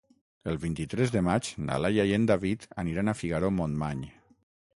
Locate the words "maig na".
1.27-1.77